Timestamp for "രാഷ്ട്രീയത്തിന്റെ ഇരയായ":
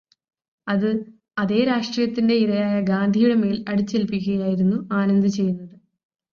1.63-2.81